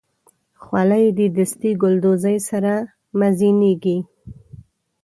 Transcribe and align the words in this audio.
خولۍ 0.63 1.05
د 1.17 1.19
دستي 1.35 1.71
ګلدوزۍ 1.81 2.37
سره 2.49 2.73
مزینېږي. 3.19 3.97